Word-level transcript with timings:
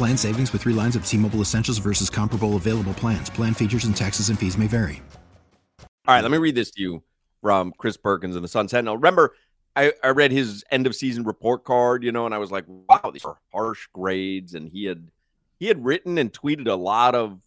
Plan 0.00 0.16
savings 0.16 0.50
with 0.50 0.62
three 0.62 0.72
lines 0.72 0.96
of 0.96 1.04
T 1.04 1.18
Mobile 1.18 1.42
Essentials 1.42 1.76
versus 1.76 2.08
comparable 2.08 2.56
available 2.56 2.94
plans. 2.94 3.28
Plan 3.28 3.52
features 3.52 3.84
and 3.84 3.94
taxes 3.94 4.30
and 4.30 4.38
fees 4.38 4.56
may 4.56 4.66
vary. 4.66 5.02
All 6.08 6.14
right, 6.14 6.22
let 6.22 6.30
me 6.30 6.38
read 6.38 6.54
this 6.54 6.70
to 6.70 6.80
you 6.80 7.02
from 7.42 7.74
Chris 7.76 7.98
Perkins 7.98 8.34
in 8.34 8.40
the 8.40 8.48
Sun 8.48 8.68
Sentinel. 8.68 8.96
Remember, 8.96 9.34
I, 9.76 9.92
I 10.02 10.08
read 10.08 10.32
his 10.32 10.64
end 10.70 10.86
of 10.86 10.94
season 10.94 11.24
report 11.24 11.64
card, 11.64 12.02
you 12.02 12.12
know, 12.12 12.24
and 12.24 12.34
I 12.34 12.38
was 12.38 12.50
like, 12.50 12.64
wow, 12.66 13.10
these 13.12 13.26
are 13.26 13.36
harsh 13.52 13.88
grades. 13.92 14.54
And 14.54 14.70
he 14.70 14.86
had 14.86 15.06
he 15.58 15.66
had 15.66 15.84
written 15.84 16.16
and 16.16 16.32
tweeted 16.32 16.66
a 16.66 16.74
lot 16.76 17.14
of 17.14 17.38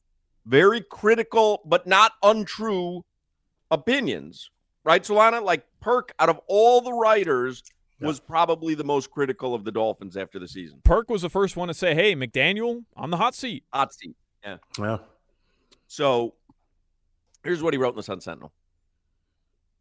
very 0.45 0.81
critical 0.81 1.59
but 1.66 1.88
not 1.88 2.11
untrue 2.22 3.03
opinions. 3.72 4.52
Right, 4.83 5.02
Solana? 5.02 5.41
Like 5.44 5.66
Perk, 5.81 6.13
out 6.19 6.30
of 6.30 6.39
all 6.45 6.81
the 6.81 6.94
writers, 6.94 7.63
was 8.04 8.20
probably 8.20 8.76
the 8.76 8.84
most 8.84 9.12
critical 9.12 9.54
of 9.56 9.64
the 9.64 9.72
Dolphins 9.72 10.18
after 10.18 10.40
the 10.40 10.48
season. 10.48 10.80
Perk 10.84 11.09
was 11.09 11.22
the 11.22 11.30
first 11.30 11.56
one 11.56 11.68
to 11.68 11.73
say, 11.73 11.96
"Hey, 11.96 12.16
McDaniel 12.16 12.84
on 12.96 13.09
the 13.09 13.18
hot 13.18 13.36
seat." 13.36 13.64
Hot 13.73 13.94
seat. 13.94 14.16
Yeah. 14.44 14.58
Yeah. 14.78 14.98
So 15.88 16.36
here's 17.44 17.62
what 17.62 17.74
he 17.74 17.78
wrote 17.78 17.94
in 17.94 17.98
the 17.98 18.04
Sun 18.04 18.22
Sentinel. 18.22 18.52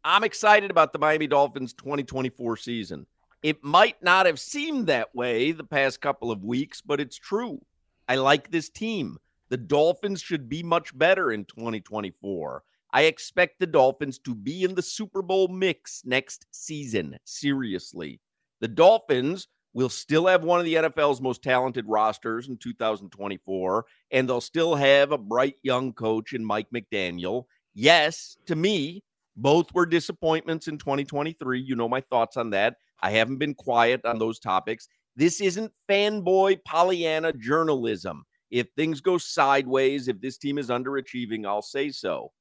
I'm 0.03 0.23
excited 0.23 0.69
about 0.69 0.93
the 0.93 0.99
Miami 0.99 1.27
Dolphins 1.27 1.73
2024 1.73 2.57
season. 2.57 3.05
It 3.41 3.63
might 3.63 4.01
not 4.01 4.25
have 4.25 4.39
seemed 4.39 4.87
that 4.87 5.13
way 5.15 5.51
the 5.51 5.63
past 5.63 6.01
couple 6.01 6.31
of 6.31 6.43
weeks, 6.43 6.81
but 6.81 6.99
it's 6.99 7.17
true. 7.17 7.61
I 8.07 8.15
like 8.15 8.51
this 8.51 8.69
team. 8.69 9.17
The 9.49 9.57
Dolphins 9.57 10.21
should 10.21 10.49
be 10.49 10.63
much 10.63 10.97
better 10.97 11.31
in 11.31 11.45
2024. 11.45 12.63
I 12.93 13.03
expect 13.03 13.59
the 13.59 13.65
Dolphins 13.65 14.19
to 14.19 14.35
be 14.35 14.63
in 14.63 14.75
the 14.75 14.81
Super 14.83 15.23
Bowl 15.23 15.47
mix 15.47 16.03
next 16.05 16.45
season. 16.51 17.17
Seriously. 17.25 18.21
The 18.61 18.67
Dolphins 18.67 19.47
will 19.73 19.89
still 19.89 20.27
have 20.27 20.43
one 20.43 20.59
of 20.59 20.65
the 20.65 20.75
NFL's 20.75 21.19
most 21.19 21.41
talented 21.41 21.85
rosters 21.87 22.47
in 22.49 22.57
2024, 22.57 23.85
and 24.11 24.29
they'll 24.29 24.39
still 24.39 24.75
have 24.75 25.11
a 25.11 25.17
bright 25.17 25.55
young 25.63 25.91
coach 25.91 26.33
in 26.33 26.45
Mike 26.45 26.67
McDaniel. 26.73 27.45
Yes, 27.73 28.37
to 28.45 28.55
me, 28.55 29.03
both 29.35 29.73
were 29.73 29.87
disappointments 29.87 30.67
in 30.67 30.77
2023. 30.77 31.59
You 31.59 31.75
know 31.75 31.89
my 31.89 32.01
thoughts 32.01 32.37
on 32.37 32.51
that. 32.51 32.75
I 33.01 33.09
haven't 33.09 33.39
been 33.39 33.55
quiet 33.55 34.05
on 34.05 34.19
those 34.19 34.39
topics. 34.39 34.87
This 35.15 35.41
isn't 35.41 35.71
fanboy 35.89 36.63
Pollyanna 36.63 37.33
journalism. 37.33 38.23
If 38.51 38.67
things 38.75 39.01
go 39.01 39.17
sideways, 39.17 40.07
if 40.07 40.21
this 40.21 40.37
team 40.37 40.59
is 40.59 40.69
underachieving, 40.69 41.47
I'll 41.47 41.63
say 41.63 41.89
so. 41.89 42.31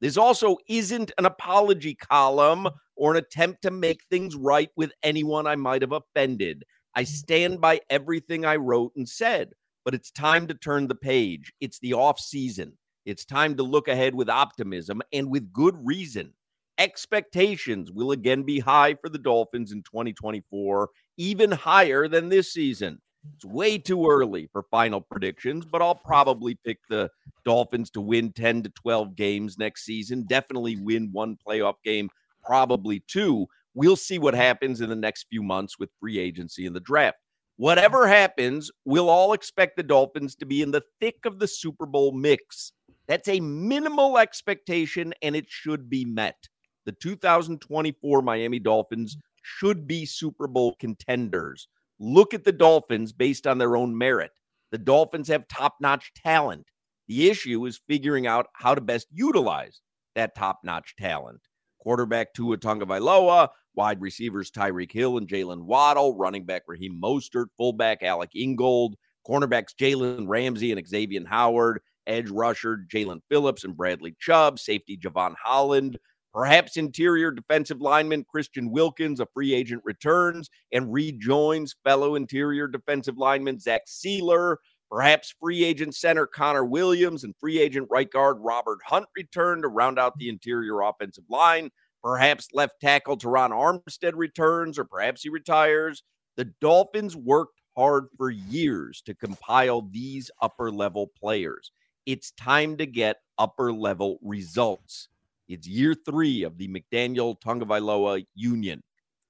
This 0.00 0.16
also 0.16 0.56
isn't 0.68 1.12
an 1.18 1.26
apology 1.26 1.94
column 1.94 2.68
or 2.96 3.12
an 3.12 3.16
attempt 3.16 3.62
to 3.62 3.70
make 3.70 4.02
things 4.04 4.36
right 4.36 4.70
with 4.76 4.92
anyone 5.02 5.46
I 5.46 5.56
might 5.56 5.82
have 5.82 5.92
offended. 5.92 6.64
I 6.94 7.02
mm. 7.02 7.06
stand 7.06 7.60
by 7.60 7.80
everything 7.90 8.44
I 8.44 8.56
wrote 8.56 8.92
and 8.96 9.08
said, 9.08 9.50
but 9.84 9.94
it's 9.94 10.10
time 10.10 10.46
to 10.48 10.54
turn 10.54 10.88
the 10.88 10.94
page. 10.94 11.52
It's 11.60 11.78
the 11.80 11.94
off 11.94 12.20
season. 12.20 12.76
It's 13.06 13.24
time 13.24 13.56
to 13.56 13.62
look 13.62 13.88
ahead 13.88 14.14
with 14.14 14.28
optimism 14.28 15.00
and 15.12 15.30
with 15.30 15.52
good 15.52 15.74
reason. 15.82 16.34
Expectations 16.76 17.90
will 17.90 18.12
again 18.12 18.44
be 18.44 18.60
high 18.60 18.94
for 18.94 19.08
the 19.08 19.18
Dolphins 19.18 19.72
in 19.72 19.82
2024, 19.82 20.90
even 21.16 21.50
higher 21.50 22.06
than 22.06 22.28
this 22.28 22.52
season. 22.52 23.00
It's 23.36 23.44
way 23.44 23.78
too 23.78 24.08
early 24.08 24.48
for 24.52 24.64
final 24.70 25.00
predictions, 25.00 25.64
but 25.64 25.82
I'll 25.82 25.94
probably 25.94 26.56
pick 26.64 26.78
the 26.88 27.10
Dolphins 27.44 27.90
to 27.90 28.00
win 28.00 28.32
10 28.32 28.64
to 28.64 28.68
12 28.70 29.16
games 29.16 29.58
next 29.58 29.84
season. 29.84 30.24
Definitely 30.28 30.76
win 30.76 31.10
one 31.12 31.36
playoff 31.46 31.74
game, 31.84 32.10
probably 32.44 33.00
two. 33.06 33.46
We'll 33.74 33.96
see 33.96 34.18
what 34.18 34.34
happens 34.34 34.80
in 34.80 34.88
the 34.88 34.96
next 34.96 35.26
few 35.30 35.42
months 35.42 35.78
with 35.78 35.90
free 36.00 36.18
agency 36.18 36.66
and 36.66 36.74
the 36.74 36.80
draft. 36.80 37.18
Whatever 37.56 38.06
happens, 38.06 38.70
we'll 38.84 39.08
all 39.08 39.32
expect 39.32 39.76
the 39.76 39.82
Dolphins 39.82 40.36
to 40.36 40.46
be 40.46 40.62
in 40.62 40.70
the 40.70 40.84
thick 41.00 41.24
of 41.24 41.38
the 41.38 41.48
Super 41.48 41.86
Bowl 41.86 42.12
mix. 42.12 42.72
That's 43.08 43.28
a 43.28 43.40
minimal 43.40 44.18
expectation, 44.18 45.14
and 45.22 45.34
it 45.34 45.46
should 45.48 45.88
be 45.88 46.04
met. 46.04 46.48
The 46.86 46.92
2024 46.92 48.22
Miami 48.22 48.58
Dolphins 48.58 49.16
should 49.42 49.86
be 49.86 50.06
Super 50.06 50.46
Bowl 50.46 50.76
contenders. 50.78 51.68
Look 52.00 52.34
at 52.34 52.44
the 52.44 52.52
Dolphins 52.52 53.12
based 53.12 53.46
on 53.46 53.58
their 53.58 53.76
own 53.76 53.96
merit. 53.96 54.30
The 54.70 54.78
Dolphins 54.78 55.28
have 55.28 55.48
top 55.48 55.76
notch 55.80 56.12
talent. 56.14 56.66
The 57.08 57.30
issue 57.30 57.64
is 57.66 57.80
figuring 57.88 58.26
out 58.26 58.46
how 58.52 58.74
to 58.74 58.80
best 58.80 59.08
utilize 59.10 59.80
that 60.14 60.34
top 60.34 60.60
notch 60.62 60.94
talent. 60.96 61.40
Quarterback 61.80 62.34
Tua 62.34 62.58
Tagovailoa, 62.58 63.48
wide 63.74 64.00
receivers 64.00 64.50
Tyreek 64.50 64.92
Hill 64.92 65.16
and 65.16 65.28
Jaylen 65.28 65.62
Waddle, 65.62 66.16
running 66.16 66.44
back 66.44 66.62
Raheem 66.66 67.00
Mostert, 67.02 67.46
fullback 67.56 68.02
Alec 68.02 68.30
Ingold, 68.34 68.96
cornerbacks 69.26 69.74
Jalen 69.80 70.28
Ramsey 70.28 70.72
and 70.72 70.86
Xavier 70.86 71.26
Howard, 71.26 71.80
edge 72.06 72.28
rusher 72.30 72.84
Jaelan 72.92 73.20
Phillips 73.30 73.64
and 73.64 73.76
Bradley 73.76 74.16
Chubb, 74.20 74.58
safety 74.58 74.96
Jevon 74.96 75.34
Holland, 75.42 75.98
Perhaps 76.34 76.76
interior 76.76 77.30
defensive 77.30 77.80
lineman 77.80 78.24
Christian 78.30 78.70
Wilkins, 78.70 79.20
a 79.20 79.26
free 79.32 79.54
agent, 79.54 79.82
returns 79.84 80.50
and 80.72 80.92
rejoins 80.92 81.74
fellow 81.84 82.14
interior 82.14 82.68
defensive 82.68 83.16
lineman 83.16 83.58
Zach 83.58 83.82
Sieler. 83.86 84.56
Perhaps 84.90 85.34
free 85.40 85.64
agent 85.64 85.94
center 85.94 86.26
Connor 86.26 86.64
Williams 86.64 87.24
and 87.24 87.34
free 87.40 87.60
agent 87.60 87.88
right 87.90 88.10
guard 88.10 88.38
Robert 88.40 88.78
Hunt 88.86 89.06
return 89.16 89.62
to 89.62 89.68
round 89.68 89.98
out 89.98 90.18
the 90.18 90.28
interior 90.28 90.80
offensive 90.80 91.24
line. 91.28 91.70
Perhaps 92.02 92.48
left 92.52 92.80
tackle 92.80 93.18
Terron 93.18 93.50
Armstead 93.50 94.12
returns, 94.14 94.78
or 94.78 94.84
perhaps 94.84 95.22
he 95.22 95.28
retires. 95.28 96.04
The 96.36 96.52
Dolphins 96.60 97.16
worked 97.16 97.60
hard 97.76 98.06
for 98.16 98.30
years 98.30 99.02
to 99.06 99.14
compile 99.14 99.82
these 99.82 100.30
upper 100.40 100.70
level 100.70 101.10
players. 101.18 101.72
It's 102.06 102.30
time 102.32 102.76
to 102.76 102.86
get 102.86 103.16
upper 103.38 103.72
level 103.72 104.18
results. 104.22 105.08
It's 105.48 105.66
year 105.66 105.94
three 105.94 106.42
of 106.42 106.58
the 106.58 106.68
McDaniel 106.68 107.40
Tagovailoa 107.40 108.24
union. 108.34 108.82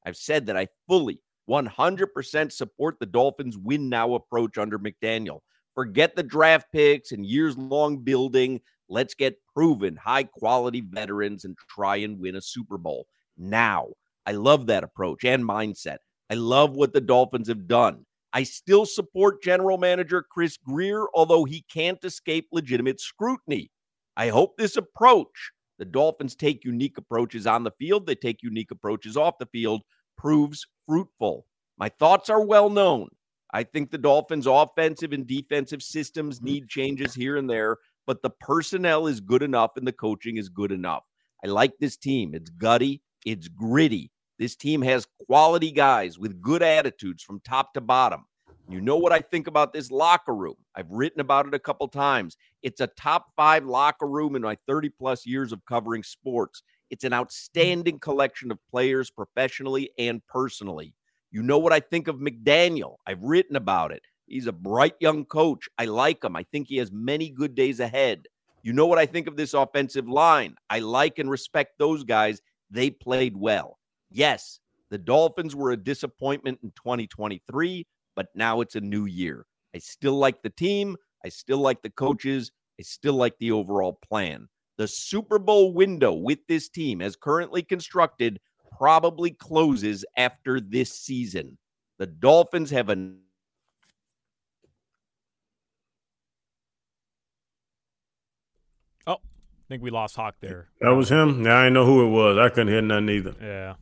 I've 0.04 0.16
said 0.16 0.46
that 0.46 0.56
I 0.56 0.66
fully 0.88 1.20
100% 1.48 2.52
support 2.52 2.96
the 2.98 3.06
Dolphins 3.06 3.56
win 3.56 3.88
now 3.88 4.14
approach 4.14 4.58
under 4.58 4.78
McDaniel. 4.78 5.40
Forget 5.74 6.16
the 6.16 6.22
draft 6.22 6.66
picks 6.72 7.12
and 7.12 7.24
years 7.24 7.56
long 7.56 7.98
building. 7.98 8.60
Let's 8.88 9.14
get 9.14 9.38
proven 9.54 9.96
high 9.96 10.24
quality 10.24 10.80
veterans 10.80 11.44
and 11.44 11.56
try 11.70 11.96
and 11.96 12.18
win 12.18 12.36
a 12.36 12.40
Super 12.40 12.78
Bowl 12.78 13.06
now. 13.36 13.88
I 14.26 14.32
love 14.32 14.66
that 14.66 14.84
approach 14.84 15.24
and 15.24 15.44
mindset. 15.44 15.98
I 16.30 16.34
love 16.34 16.72
what 16.72 16.92
the 16.92 17.00
Dolphins 17.00 17.48
have 17.48 17.68
done. 17.68 18.04
I 18.32 18.42
still 18.42 18.84
support 18.84 19.42
general 19.42 19.78
manager 19.78 20.22
Chris 20.28 20.58
Grier, 20.58 21.06
although 21.14 21.44
he 21.44 21.64
can't 21.72 22.02
escape 22.04 22.48
legitimate 22.52 23.00
scrutiny. 23.00 23.70
I 24.16 24.28
hope 24.28 24.56
this 24.56 24.76
approach 24.76 25.52
the 25.78 25.84
Dolphins 25.84 26.34
take 26.34 26.64
unique 26.64 26.98
approaches 26.98 27.46
on 27.46 27.64
the 27.64 27.70
field, 27.72 28.06
they 28.06 28.14
take 28.14 28.42
unique 28.42 28.70
approaches 28.70 29.16
off 29.16 29.38
the 29.38 29.46
field, 29.46 29.82
proves 30.16 30.66
fruitful. 30.86 31.46
My 31.78 31.88
thoughts 31.88 32.28
are 32.28 32.44
well 32.44 32.68
known. 32.70 33.08
I 33.52 33.62
think 33.62 33.90
the 33.90 33.98
Dolphins' 33.98 34.46
offensive 34.46 35.12
and 35.12 35.26
defensive 35.26 35.82
systems 35.82 36.36
mm-hmm. 36.36 36.46
need 36.46 36.68
changes 36.68 37.14
here 37.14 37.36
and 37.36 37.48
there, 37.48 37.78
but 38.06 38.22
the 38.22 38.30
personnel 38.30 39.06
is 39.06 39.20
good 39.20 39.42
enough 39.42 39.76
and 39.76 39.86
the 39.86 39.92
coaching 39.92 40.36
is 40.36 40.48
good 40.48 40.72
enough. 40.72 41.04
I 41.42 41.46
like 41.46 41.78
this 41.78 41.96
team. 41.96 42.34
It's 42.34 42.50
gutty, 42.50 43.02
it's 43.24 43.48
gritty. 43.48 44.10
This 44.38 44.56
team 44.56 44.82
has 44.82 45.06
quality 45.26 45.70
guys 45.70 46.18
with 46.18 46.40
good 46.40 46.62
attitudes 46.62 47.22
from 47.22 47.40
top 47.40 47.74
to 47.74 47.80
bottom. 47.80 48.26
You 48.70 48.82
know 48.82 48.96
what 48.96 49.12
I 49.12 49.20
think 49.20 49.46
about 49.46 49.72
this 49.72 49.90
locker 49.90 50.34
room? 50.34 50.56
I've 50.74 50.90
written 50.90 51.20
about 51.20 51.46
it 51.46 51.54
a 51.54 51.58
couple 51.58 51.88
times. 51.88 52.36
It's 52.62 52.82
a 52.82 52.86
top 52.86 53.28
five 53.34 53.64
locker 53.64 54.06
room 54.06 54.36
in 54.36 54.42
my 54.42 54.58
30 54.66 54.90
plus 54.90 55.24
years 55.24 55.52
of 55.52 55.64
covering 55.64 56.02
sports. 56.02 56.62
It's 56.90 57.04
an 57.04 57.12
mm. 57.12 57.16
outstanding 57.16 57.98
collection 57.98 58.50
of 58.50 58.58
players 58.70 59.10
professionally 59.10 59.90
and 59.98 60.20
personally. 60.26 60.92
You 61.30 61.42
know 61.42 61.58
what 61.58 61.72
I 61.72 61.80
think 61.80 62.08
of 62.08 62.16
McDaniel? 62.16 62.96
I've 63.06 63.22
written 63.22 63.56
about 63.56 63.90
it. 63.90 64.02
He's 64.26 64.46
a 64.46 64.52
bright 64.52 64.96
young 65.00 65.24
coach. 65.24 65.66
I 65.78 65.86
like 65.86 66.22
him. 66.22 66.36
I 66.36 66.42
think 66.42 66.68
he 66.68 66.76
has 66.76 66.92
many 66.92 67.30
good 67.30 67.54
days 67.54 67.80
ahead. 67.80 68.26
You 68.62 68.74
know 68.74 68.86
what 68.86 68.98
I 68.98 69.06
think 69.06 69.28
of 69.28 69.36
this 69.36 69.54
offensive 69.54 70.08
line? 70.08 70.56
I 70.68 70.80
like 70.80 71.18
and 71.18 71.30
respect 71.30 71.78
those 71.78 72.04
guys. 72.04 72.42
They 72.70 72.90
played 72.90 73.34
well. 73.34 73.78
Yes, 74.10 74.60
the 74.90 74.98
Dolphins 74.98 75.56
were 75.56 75.70
a 75.70 75.76
disappointment 75.76 76.60
in 76.62 76.70
2023, 76.72 77.86
but 78.18 78.26
now 78.34 78.60
it's 78.60 78.74
a 78.74 78.80
new 78.80 79.04
year. 79.04 79.46
I 79.76 79.78
still 79.78 80.14
like 80.18 80.42
the 80.42 80.50
team. 80.50 80.96
I 81.24 81.28
still 81.28 81.58
like 81.58 81.82
the 81.82 81.90
coaches. 81.90 82.50
I 82.80 82.82
still 82.82 83.14
like 83.14 83.38
the 83.38 83.52
overall 83.52 83.92
plan. 83.92 84.48
The 84.76 84.88
Super 84.88 85.38
Bowl 85.38 85.72
window 85.72 86.12
with 86.12 86.40
this 86.48 86.68
team, 86.68 87.00
as 87.00 87.14
currently 87.14 87.62
constructed, 87.62 88.40
probably 88.76 89.30
closes 89.30 90.04
after 90.16 90.58
this 90.58 90.90
season. 90.98 91.58
The 92.00 92.08
Dolphins 92.08 92.72
have 92.72 92.88
a 92.88 93.12
Oh, 99.06 99.12
I 99.12 99.18
think 99.68 99.84
we 99.84 99.90
lost 99.90 100.16
Hawk 100.16 100.34
there. 100.40 100.70
That 100.80 100.90
was 100.90 101.08
him. 101.08 101.44
Yeah, 101.44 101.58
I 101.58 101.62
didn't 101.66 101.74
know 101.74 101.86
who 101.86 102.04
it 102.04 102.10
was. 102.10 102.36
I 102.36 102.48
couldn't 102.48 102.72
hear 102.72 102.82
nothing 102.82 103.10
either. 103.10 103.36
Yeah. 103.40 103.74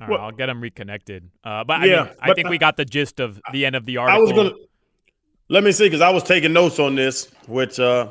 All 0.00 0.06
right, 0.08 0.10
Well- 0.10 0.20
I'll 0.26 0.32
get 0.32 0.46
them 0.46 0.60
reconnected. 0.60 1.30
Uh, 1.44 1.64
but 1.64 1.80
I, 1.82 1.84
Yeah, 1.86 2.02
mean, 2.04 2.12
I 2.20 2.26
but 2.28 2.36
think 2.36 2.48
we 2.48 2.58
got 2.58 2.76
the 2.76 2.84
gist 2.84 3.20
of 3.20 3.40
the 3.52 3.64
end 3.66 3.76
of 3.76 3.86
the 3.86 3.96
article. 3.96 4.18
I 4.18 4.22
was 4.22 4.32
gonna 4.32 4.54
let 5.48 5.64
me 5.64 5.72
see 5.72 5.84
because 5.84 6.00
I 6.00 6.10
was 6.10 6.22
taking 6.22 6.52
notes 6.52 6.78
on 6.78 6.94
this, 6.94 7.30
which 7.46 7.78
uh 7.80 8.08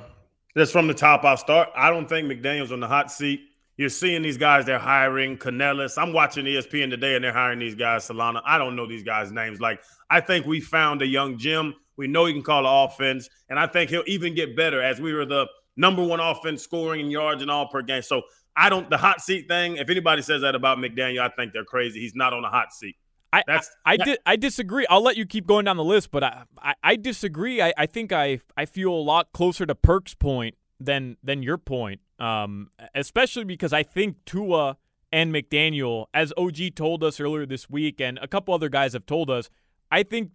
just 0.58 0.72
from 0.72 0.88
the 0.88 0.94
top 0.94 1.24
I'll 1.24 1.38
start. 1.38 1.70
I 1.76 1.90
don't 1.90 2.08
think 2.08 2.28
McDaniel's 2.32 2.72
on 2.72 2.80
the 2.80 2.88
hot 2.88 3.12
seat. 3.12 3.42
You're 3.78 3.90
seeing 3.90 4.22
these 4.22 4.38
guys 4.38 4.66
they're 4.66 4.80
hiring 4.80 5.38
Canales. 5.38 5.98
I'm 5.98 6.14
watching 6.14 6.46
ESPN 6.46 6.90
today 6.90 7.16
and 7.16 7.24
they're 7.24 7.34
hiring 7.34 7.60
these 7.60 7.76
guys, 7.76 8.08
Solana. 8.08 8.42
I 8.46 8.58
don't 8.58 8.76
know 8.76 8.88
these 8.88 9.04
guys' 9.04 9.32
names. 9.32 9.60
Like 9.60 9.82
I 10.10 10.22
think 10.22 10.46
we 10.46 10.62
found 10.62 11.02
a 11.02 11.08
young 11.08 11.38
Jim. 11.38 11.76
We 11.98 12.08
know 12.08 12.26
he 12.26 12.34
can 12.34 12.42
call 12.44 12.64
the 12.64 12.70
offense, 12.70 13.30
and 13.50 13.58
I 13.60 13.68
think 13.68 13.90
he'll 13.90 14.04
even 14.08 14.34
get 14.36 14.56
better 14.56 14.82
as 14.82 15.00
we 15.00 15.14
were 15.14 15.26
the 15.26 15.48
number 15.78 16.04
one 16.04 16.20
offense 16.20 16.62
scoring 16.62 17.02
in 17.02 17.10
yards 17.12 17.42
and 17.42 17.50
all 17.52 17.68
per 17.70 17.82
game. 17.82 18.02
So 18.02 18.22
I 18.58 18.70
don't 18.70 18.90
the 18.90 18.98
hot 18.98 19.22
seat 19.22 19.48
thing. 19.48 19.78
If 19.78 19.90
anybody 19.90 20.22
says 20.22 20.42
that 20.42 20.56
about 20.56 20.78
McDaniel, 20.78 21.20
I 21.20 21.30
think 21.30 21.54
they're 21.54 21.66
crazy. 21.66 22.00
He's 22.00 22.16
not 22.16 22.34
on 22.34 22.44
a 22.44 22.50
hot 22.50 22.74
seat. 22.74 22.96
I, 23.34 23.44
That's 23.46 23.70
I, 23.86 23.94
I, 23.94 23.98
that- 23.98 24.06
di- 24.06 24.18
I 24.26 24.36
disagree. 24.38 24.86
I'll 24.90 25.04
let 25.04 25.18
you 25.18 25.26
keep 25.26 25.46
going 25.46 25.66
down 25.66 25.76
the 25.76 25.84
list, 25.84 26.10
but 26.12 26.24
I, 26.24 26.44
I, 26.62 26.74
I 26.84 26.96
disagree. 26.96 27.62
I, 27.62 27.74
I 27.78 27.86
think 27.86 28.14
I, 28.14 28.40
I 28.56 28.66
feel 28.66 28.94
a 28.94 28.96
lot 28.96 29.34
closer 29.34 29.66
to 29.66 29.76
Perk's 29.76 30.14
point 30.14 30.56
than 30.80 31.18
than 31.24 31.44
your 31.44 31.58
point. 31.58 32.00
Um, 32.18 32.70
especially 32.94 33.44
because 33.44 33.74
I 33.74 33.84
think 33.84 34.24
Tua 34.26 34.78
and 35.12 35.34
McDaniel, 35.34 36.06
as 36.14 36.32
OG 36.38 36.76
told 36.76 37.04
us 37.04 37.20
earlier 37.20 37.46
this 37.46 37.70
week, 37.70 38.00
and 38.00 38.18
a 38.22 38.28
couple 38.28 38.54
other 38.54 38.70
guys 38.70 38.94
have 38.94 39.06
told 39.06 39.30
us, 39.30 39.50
I 39.92 40.04
think 40.04 40.32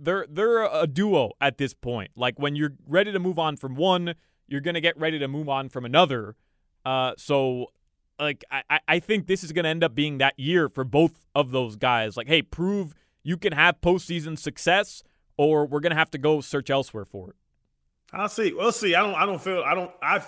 they're 0.00 0.26
they're 0.30 0.62
a 0.64 0.86
duo 0.86 1.32
at 1.42 1.58
this 1.58 1.74
point. 1.74 2.12
Like 2.16 2.38
when 2.38 2.56
you're 2.56 2.72
ready 2.86 3.12
to 3.12 3.18
move 3.18 3.38
on 3.38 3.56
from 3.58 3.74
one, 3.74 4.14
you're 4.46 4.62
gonna 4.62 4.80
get 4.80 4.98
ready 4.98 5.18
to 5.18 5.28
move 5.28 5.50
on 5.50 5.68
from 5.68 5.84
another. 5.84 6.34
Uh, 6.88 7.12
so 7.18 7.66
like 8.18 8.44
I, 8.50 8.80
I- 8.88 8.98
think 9.00 9.26
this 9.26 9.44
is 9.44 9.52
gonna 9.52 9.68
end 9.68 9.84
up 9.84 9.94
being 9.94 10.18
that 10.18 10.38
year 10.38 10.68
for 10.70 10.84
both 10.84 11.26
of 11.34 11.50
those 11.50 11.76
guys. 11.76 12.16
Like, 12.16 12.28
hey, 12.28 12.40
prove 12.40 12.94
you 13.22 13.36
can 13.36 13.52
have 13.52 13.80
postseason 13.82 14.38
success, 14.38 15.02
or 15.36 15.66
we're 15.66 15.80
gonna 15.80 15.94
have 15.94 16.10
to 16.12 16.18
go 16.18 16.40
search 16.40 16.70
elsewhere 16.70 17.04
for 17.04 17.30
it. 17.30 17.36
I'll 18.12 18.28
see. 18.30 18.54
We'll 18.54 18.72
see. 18.72 18.94
I 18.94 19.02
don't. 19.02 19.14
I 19.14 19.26
don't 19.26 19.40
feel. 19.40 19.62
I 19.66 19.74
don't. 19.74 19.90
I. 20.02 20.22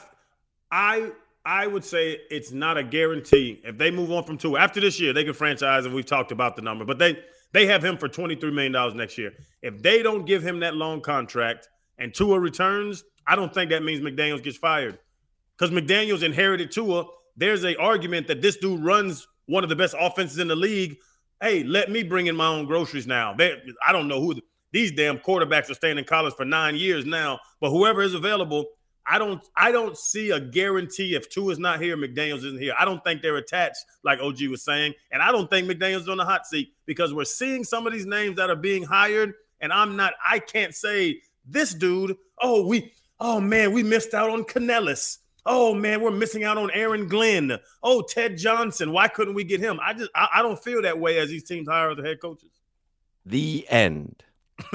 I. 0.71 1.13
I 1.47 1.67
would 1.67 1.85
say 1.87 2.19
it's 2.31 2.53
not 2.53 2.77
a 2.77 2.83
guarantee. 2.85 3.63
If 3.65 3.79
they 3.79 3.91
move 3.91 4.13
on 4.13 4.25
from 4.25 4.37
Tua 4.37 4.61
after 4.61 4.79
this 4.79 5.01
year, 5.01 5.15
they 5.15 5.25
can 5.25 5.33
franchise, 5.33 5.87
and 5.87 5.95
we've 5.95 6.05
talked 6.05 6.31
about 6.31 6.57
the 6.57 6.63
number. 6.63 6.85
But 6.85 6.99
they 6.99 7.19
they 7.53 7.65
have 7.67 7.83
him 7.83 7.97
for 7.97 8.09
twenty 8.09 8.35
three 8.37 8.51
million 8.51 8.73
dollars 8.73 8.95
next 8.95 9.17
year. 9.17 9.33
If 9.63 9.81
they 9.83 10.03
don't 10.03 10.27
give 10.27 10.43
him 10.43 10.61
that 10.61 10.75
long 10.77 11.01
contract 11.01 11.71
and 11.97 12.13
Tua 12.13 12.39
returns, 12.39 13.03
I 13.27 13.35
don't 13.37 13.53
think 13.55 13.71
that 13.71 13.83
means 13.83 14.03
McDaniel's 14.03 14.43
gets 14.43 14.59
fired 14.59 14.99
because 15.61 15.75
McDaniel's 15.75 16.23
inherited 16.23 16.71
Tua. 16.71 17.05
There's 17.37 17.65
a 17.65 17.77
argument 17.77 18.29
that 18.29 18.41
this 18.41 18.57
dude 18.57 18.83
runs 18.83 19.29
one 19.47 19.63
of 19.63 19.69
the 19.69 19.77
best 19.77 19.95
offenses 19.99 20.39
in 20.39 20.49
the 20.49 20.57
league. 20.57 20.97
Hey, 21.41 21.65
let 21.65 21.91
me 21.91 22.03
bring 22.03 22.29
in 22.29 22.37
my 22.37 22.47
own 22.47 22.65
groceries 22.65 23.07
now. 23.07 23.35
They, 23.35 23.55
I 23.87 23.93
don't 23.93 24.09
know 24.09 24.21
who 24.21 24.35
the, 24.35 24.43
these 24.73 24.93
damn 24.93 25.19
quarterbacks 25.19 25.71
are 25.71 25.75
staying 25.75 25.99
in 25.99 26.05
college 26.05 26.35
for 26.35 26.45
nine 26.45 26.77
years 26.77 27.05
now, 27.05 27.41
but 27.61 27.71
whoever 27.71 28.03
is 28.03 28.15
available, 28.15 28.67
I 29.07 29.19
don't 29.19 29.43
I 29.57 29.73
don't 29.73 29.97
see 29.97 30.31
a 30.31 30.41
guarantee 30.41 31.15
if 31.15 31.27
is 31.37 31.59
not 31.59 31.81
here, 31.81 31.97
McDaniels 31.97 32.39
isn't 32.39 32.61
here. 32.61 32.75
I 32.79 32.85
don't 32.85 33.03
think 33.03 33.21
they're 33.21 33.37
attached, 33.37 33.85
like 34.05 34.21
OG 34.21 34.43
was 34.49 34.63
saying, 34.63 34.95
and 35.11 35.23
I 35.23 35.33
don't 35.33 35.51
think 35.51 35.69
McDaniels 35.69 36.03
is 36.03 36.09
on 36.09 36.19
the 36.19 36.25
hot 36.25 36.47
seat 36.47 36.73
because 36.87 37.13
we're 37.13 37.25
seeing 37.25 37.65
some 37.65 37.87
of 37.87 37.93
these 37.93 38.07
names 38.07 38.37
that 38.37 38.51
are 38.51 38.57
being 38.57 38.85
hired, 38.85 39.35
and 39.61 39.73
I'm 39.73 39.97
not. 39.97 40.15
I 40.25 40.39
can't 40.39 40.75
say 40.75 41.21
this 41.45 41.75
dude. 41.75 42.17
Oh, 42.41 42.67
we. 42.67 42.93
Oh 43.19 43.41
man, 43.41 43.73
we 43.73 43.83
missed 43.83 44.15
out 44.15 44.31
on 44.31 44.45
Canales. 44.45 45.19
Oh 45.47 45.75
man, 45.75 46.01
we're 46.01 46.11
missing 46.11 46.45
out 46.45 46.59
on 46.59 46.71
Aaron 46.73 47.09
Glenn. 47.09 47.59
Oh, 47.83 48.03
Ted 48.03 48.37
Johnson. 48.37 48.93
Why 48.93 49.09
couldn't 49.09 49.35
we 49.35 49.45
get 49.45 49.61
him? 49.61 49.79
I 49.83 49.95
just 49.95 50.11
I, 50.15 50.29
I 50.37 50.43
don't 50.43 50.63
feel 50.63 50.83
that 50.83 50.99
way 50.99 51.19
as 51.19 51.29
these 51.31 51.45
teams 51.45 51.69
hire 51.69 51.95
the 51.95 52.03
head 52.03 52.21
coaches. 52.21 52.51
the 53.25 53.67
end. 53.69 54.23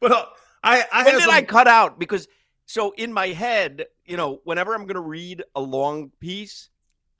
but 0.00 0.12
uh, 0.12 0.24
I 0.62 0.84
I 0.92 1.04
When 1.04 1.06
had 1.06 1.12
did 1.12 1.20
some, 1.22 1.30
I 1.30 1.42
cut 1.42 1.68
out? 1.68 1.98
Because 1.98 2.28
so 2.66 2.92
in 2.92 3.12
my 3.12 3.28
head, 3.28 3.86
you 4.04 4.16
know, 4.16 4.40
whenever 4.44 4.74
I'm 4.74 4.82
going 4.82 4.94
to 4.94 5.00
read 5.00 5.44
a 5.54 5.60
long 5.60 6.10
piece, 6.20 6.68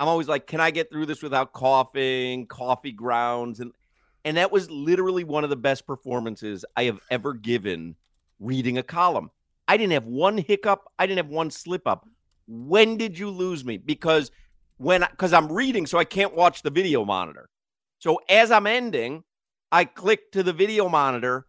I'm 0.01 0.09
always 0.09 0.29
like, 0.29 0.47
can 0.47 0.61
I 0.61 0.71
get 0.73 0.91
through 0.91 1.07
this 1.07 1.23
without 1.23 1.53
coughing, 1.53 2.47
coffee 2.47 2.93
grounds, 2.93 3.61
and 3.61 3.73
and 4.25 4.37
that 4.39 4.51
was 4.51 4.69
literally 4.71 5.23
one 5.23 5.45
of 5.45 5.51
the 5.51 5.57
best 5.57 5.87
performances 5.87 6.65
I 6.77 6.85
have 6.85 6.99
ever 7.11 7.33
given 7.33 7.95
reading 8.39 8.79
a 8.79 8.83
column. 8.83 9.31
I 9.69 9.77
didn't 9.77 9.93
have 9.93 10.07
one 10.07 10.39
hiccup. 10.39 10.85
I 10.99 11.07
didn't 11.07 11.25
have 11.25 11.33
one 11.33 11.51
slip 11.51 11.87
up. 11.87 12.09
When 12.47 12.97
did 12.97 13.19
you 13.19 13.31
lose 13.31 13.65
me? 13.65 13.77
Because 13.77 14.31
when 14.79 15.05
because 15.11 15.33
I'm 15.33 15.51
reading, 15.51 15.87
so 15.87 15.99
I 15.99 16.05
can't 16.05 16.35
watch 16.35 16.63
the 16.63 16.71
video 16.71 17.05
monitor. 17.05 17.49
So 17.99 18.21
as 18.29 18.51
I'm 18.51 18.67
ending, 18.67 19.25
I 19.73 19.85
click 19.85 20.31
to 20.33 20.43
the 20.43 20.53
video 20.53 20.89
monitor 20.89 21.47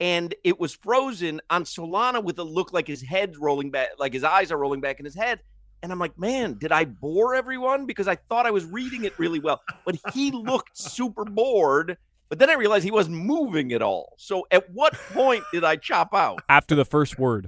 and 0.00 0.34
it 0.44 0.58
was 0.58 0.74
frozen 0.74 1.40
on 1.50 1.64
Solana 1.64 2.22
with 2.22 2.38
a 2.38 2.44
look 2.44 2.72
like 2.72 2.86
his 2.86 3.02
head's 3.02 3.36
rolling 3.36 3.70
back, 3.70 3.88
like 3.98 4.12
his 4.12 4.24
eyes 4.24 4.52
are 4.52 4.58
rolling 4.58 4.80
back 4.80 5.00
in 5.00 5.04
his 5.04 5.14
head. 5.14 5.40
And 5.82 5.92
I'm 5.92 5.98
like, 5.98 6.18
man, 6.18 6.54
did 6.54 6.72
I 6.72 6.84
bore 6.84 7.34
everyone? 7.34 7.86
Because 7.86 8.08
I 8.08 8.16
thought 8.16 8.46
I 8.46 8.50
was 8.50 8.64
reading 8.64 9.04
it 9.04 9.18
really 9.18 9.38
well, 9.38 9.60
but 9.84 9.96
he 10.12 10.30
looked 10.30 10.76
super 10.76 11.24
bored. 11.24 11.96
But 12.28 12.38
then 12.38 12.50
I 12.50 12.54
realized 12.54 12.84
he 12.84 12.90
wasn't 12.90 13.16
moving 13.16 13.72
at 13.72 13.80
all. 13.82 14.14
So 14.18 14.46
at 14.50 14.70
what 14.70 14.92
point 14.94 15.44
did 15.52 15.64
I 15.64 15.76
chop 15.76 16.12
out? 16.14 16.40
After 16.48 16.74
the 16.74 16.84
first 16.84 17.18
word, 17.18 17.46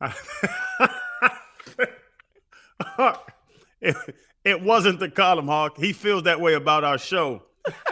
it, 3.80 3.96
it 4.44 4.62
wasn't 4.62 5.00
the 5.00 5.10
column 5.10 5.48
hawk. 5.48 5.76
He 5.76 5.92
feels 5.92 6.22
that 6.24 6.40
way 6.40 6.54
about 6.54 6.84
our 6.84 6.98
show. 6.98 7.42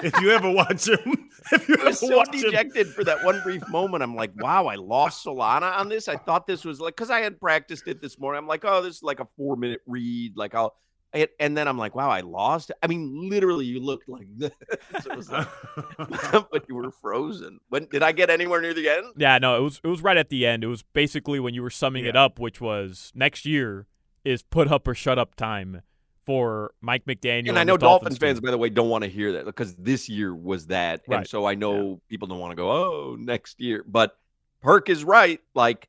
If 0.02 0.18
you 0.20 0.30
ever 0.30 0.50
watch 0.50 0.88
him, 0.88 1.28
if 1.52 1.68
you 1.68 1.76
I 1.80 1.84
was 1.84 2.02
ever 2.02 2.12
so 2.12 2.16
watch 2.16 2.34
him, 2.34 2.42
dejected 2.42 2.86
for 2.88 3.04
that 3.04 3.24
one 3.24 3.40
brief 3.42 3.68
moment. 3.68 4.02
I'm 4.02 4.14
like, 4.14 4.30
wow, 4.36 4.66
I 4.66 4.76
lost 4.76 5.26
Solana 5.26 5.76
on 5.78 5.88
this. 5.88 6.08
I 6.08 6.16
thought 6.16 6.46
this 6.46 6.64
was 6.64 6.80
like 6.80 6.96
because 6.96 7.10
I 7.10 7.20
had 7.20 7.40
practiced 7.40 7.88
it 7.88 8.00
this 8.00 8.18
morning. 8.18 8.38
I'm 8.38 8.46
like, 8.46 8.64
oh, 8.64 8.82
this 8.82 8.96
is 8.96 9.02
like 9.02 9.20
a 9.20 9.26
four 9.36 9.56
minute 9.56 9.80
read. 9.86 10.36
Like 10.36 10.54
I'll 10.54 10.76
it, 11.16 11.34
and 11.40 11.56
then 11.56 11.66
I'm 11.68 11.78
like, 11.78 11.94
wow, 11.94 12.10
I 12.10 12.20
lost. 12.20 12.70
I 12.82 12.86
mean, 12.86 13.28
literally, 13.28 13.64
you 13.64 13.80
looked 13.80 14.08
like 14.08 14.26
this. 14.36 14.52
It 14.94 15.16
was 15.16 15.30
like, 15.30 15.48
but 16.50 16.64
you 16.68 16.74
were 16.74 16.90
frozen. 16.90 17.58
When 17.68 17.86
did 17.86 18.02
I 18.02 18.12
get 18.12 18.30
anywhere 18.30 18.60
near 18.60 18.74
the 18.74 18.88
end? 18.88 19.06
yeah, 19.16 19.38
no, 19.38 19.56
it 19.56 19.60
was 19.60 19.80
it 19.82 19.88
was 19.88 20.02
right 20.02 20.16
at 20.16 20.30
the 20.30 20.46
end. 20.46 20.64
It 20.64 20.68
was 20.68 20.82
basically 20.82 21.40
when 21.40 21.54
you 21.54 21.62
were 21.62 21.70
summing 21.70 22.04
it 22.06 22.16
up, 22.16 22.38
which 22.38 22.60
was 22.60 23.12
next 23.14 23.46
year 23.46 23.86
is 24.24 24.42
put 24.42 24.70
up 24.70 24.86
or 24.88 24.94
shut 24.94 25.18
up 25.18 25.34
time 25.36 25.82
for 26.24 26.72
Mike 26.80 27.04
McDaniel. 27.06 27.50
And 27.50 27.58
I 27.58 27.64
know 27.64 27.76
Dolphins 27.76 28.18
team. 28.18 28.28
fans, 28.28 28.40
by 28.40 28.50
the 28.50 28.58
way, 28.58 28.68
don't 28.68 28.88
want 28.88 29.04
to 29.04 29.10
hear 29.10 29.32
that 29.34 29.44
because 29.44 29.76
this 29.76 30.08
year 30.08 30.34
was 30.34 30.66
that, 30.66 31.02
and 31.08 31.26
so 31.26 31.46
I 31.46 31.54
know 31.54 32.00
people 32.08 32.26
don't 32.28 32.40
want 32.40 32.50
to 32.50 32.56
go, 32.56 32.70
oh, 32.70 33.16
next 33.18 33.60
year. 33.60 33.84
But 33.86 34.18
Perk 34.60 34.88
is 34.88 35.04
right. 35.04 35.40
Like, 35.54 35.88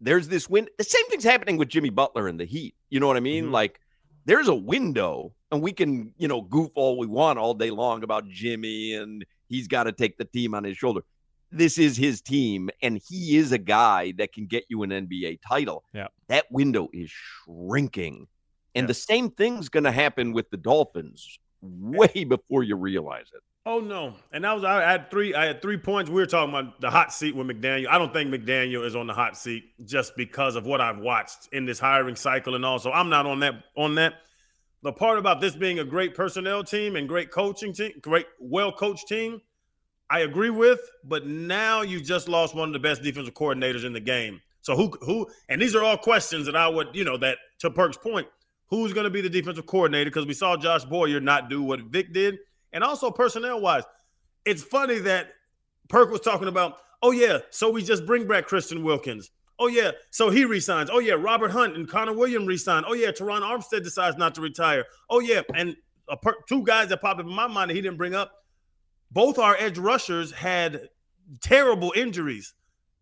there's 0.00 0.28
this 0.28 0.48
win. 0.48 0.68
The 0.78 0.84
same 0.84 1.06
thing's 1.10 1.24
happening 1.24 1.58
with 1.58 1.68
Jimmy 1.68 1.90
Butler 1.90 2.26
and 2.28 2.40
the 2.40 2.46
Heat. 2.46 2.74
You 2.88 3.00
know 3.00 3.06
what 3.06 3.16
I 3.18 3.20
mean? 3.20 3.46
Mhm. 3.46 3.52
Like, 3.52 3.80
there's 4.28 4.48
a 4.48 4.54
window, 4.54 5.32
and 5.50 5.62
we 5.62 5.72
can, 5.72 6.12
you 6.18 6.28
know, 6.28 6.42
goof 6.42 6.70
all 6.74 6.98
we 6.98 7.06
want 7.06 7.38
all 7.38 7.54
day 7.54 7.70
long 7.70 8.04
about 8.04 8.28
Jimmy 8.28 8.92
and 8.92 9.24
he's 9.48 9.66
got 9.66 9.84
to 9.84 9.92
take 9.92 10.18
the 10.18 10.26
team 10.26 10.54
on 10.54 10.64
his 10.64 10.76
shoulder. 10.76 11.00
This 11.50 11.78
is 11.78 11.96
his 11.96 12.20
team, 12.20 12.68
and 12.82 13.00
he 13.08 13.38
is 13.38 13.52
a 13.52 13.58
guy 13.58 14.12
that 14.18 14.34
can 14.34 14.46
get 14.46 14.64
you 14.68 14.82
an 14.82 14.90
NBA 14.90 15.40
title. 15.48 15.82
Yeah. 15.94 16.08
That 16.28 16.44
window 16.50 16.90
is 16.92 17.10
shrinking. 17.10 18.26
And 18.74 18.86
the 18.86 18.92
same 18.92 19.30
thing's 19.30 19.70
going 19.70 19.84
to 19.84 19.92
happen 19.92 20.34
with 20.34 20.50
the 20.50 20.58
Dolphins 20.58 21.38
way 21.62 22.24
before 22.24 22.62
you 22.62 22.76
realize 22.76 23.30
it. 23.34 23.40
Oh 23.70 23.80
no, 23.80 24.14
and 24.32 24.44
that 24.44 24.54
was 24.54 24.64
I 24.64 24.80
had 24.80 25.10
three. 25.10 25.34
I 25.34 25.44
had 25.44 25.60
three 25.60 25.76
points. 25.76 26.10
We 26.10 26.22
were 26.22 26.26
talking 26.26 26.54
about 26.54 26.80
the 26.80 26.90
hot 26.90 27.12
seat 27.12 27.36
with 27.36 27.46
McDaniel. 27.48 27.88
I 27.88 27.98
don't 27.98 28.14
think 28.14 28.30
McDaniel 28.30 28.82
is 28.82 28.96
on 28.96 29.06
the 29.06 29.12
hot 29.12 29.36
seat 29.36 29.64
just 29.84 30.16
because 30.16 30.56
of 30.56 30.64
what 30.64 30.80
I've 30.80 30.96
watched 30.96 31.50
in 31.52 31.66
this 31.66 31.78
hiring 31.78 32.16
cycle, 32.16 32.54
and 32.54 32.64
also 32.64 32.90
I'm 32.90 33.10
not 33.10 33.26
on 33.26 33.40
that. 33.40 33.56
On 33.76 33.94
that, 33.96 34.14
the 34.82 34.90
part 34.90 35.18
about 35.18 35.42
this 35.42 35.54
being 35.54 35.80
a 35.80 35.84
great 35.84 36.14
personnel 36.14 36.64
team 36.64 36.96
and 36.96 37.06
great 37.06 37.30
coaching 37.30 37.74
team, 37.74 37.92
great 38.00 38.24
well 38.40 38.72
coached 38.72 39.06
team, 39.06 39.42
I 40.08 40.20
agree 40.20 40.48
with. 40.48 40.80
But 41.04 41.26
now 41.26 41.82
you 41.82 42.00
just 42.00 42.26
lost 42.26 42.54
one 42.54 42.70
of 42.70 42.72
the 42.72 42.78
best 42.78 43.02
defensive 43.02 43.34
coordinators 43.34 43.84
in 43.84 43.92
the 43.92 44.00
game. 44.00 44.40
So 44.62 44.76
who 44.76 44.96
who? 45.02 45.26
And 45.50 45.60
these 45.60 45.76
are 45.76 45.84
all 45.84 45.98
questions 45.98 46.46
that 46.46 46.56
I 46.56 46.68
would 46.68 46.88
you 46.94 47.04
know 47.04 47.18
that 47.18 47.36
to 47.58 47.70
Perk's 47.70 47.98
point, 47.98 48.28
who's 48.68 48.94
going 48.94 49.04
to 49.04 49.10
be 49.10 49.20
the 49.20 49.28
defensive 49.28 49.66
coordinator? 49.66 50.08
Because 50.08 50.24
we 50.24 50.32
saw 50.32 50.56
Josh 50.56 50.86
Boyer 50.86 51.20
not 51.20 51.50
do 51.50 51.62
what 51.62 51.80
Vic 51.80 52.14
did 52.14 52.38
and 52.72 52.84
also 52.84 53.10
personnel 53.10 53.60
wise, 53.60 53.84
it's 54.44 54.62
funny 54.62 54.98
that 55.00 55.28
Perk 55.88 56.10
was 56.10 56.20
talking 56.20 56.48
about, 56.48 56.78
oh, 57.02 57.10
yeah, 57.10 57.38
so 57.50 57.70
we 57.70 57.82
just 57.82 58.06
bring 58.06 58.26
back 58.26 58.46
Christian 58.46 58.84
Wilkins. 58.84 59.30
Oh, 59.58 59.66
yeah, 59.66 59.90
so 60.10 60.30
he 60.30 60.44
resigns. 60.44 60.88
Oh, 60.92 61.00
yeah, 61.00 61.14
Robert 61.14 61.50
Hunt 61.50 61.74
and 61.74 61.88
Connor 61.88 62.12
Williams 62.12 62.46
resign. 62.46 62.84
Oh, 62.86 62.94
yeah, 62.94 63.08
Terron 63.08 63.40
Armstead 63.40 63.82
decides 63.82 64.16
not 64.16 64.34
to 64.36 64.40
retire. 64.40 64.84
Oh, 65.10 65.20
yeah, 65.20 65.42
and 65.54 65.76
per- 66.22 66.36
two 66.48 66.62
guys 66.62 66.88
that 66.88 67.00
popped 67.00 67.20
up 67.20 67.26
in 67.26 67.32
my 67.32 67.46
mind 67.48 67.70
that 67.70 67.74
he 67.74 67.80
didn't 67.80 67.98
bring 67.98 68.14
up. 68.14 68.32
Both 69.10 69.38
our 69.38 69.56
edge 69.58 69.78
rushers 69.78 70.32
had 70.32 70.88
terrible 71.40 71.92
injuries. 71.96 72.54